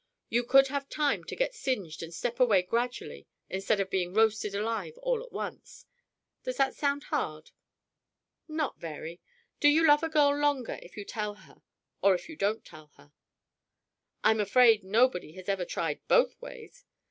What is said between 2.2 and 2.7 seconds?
away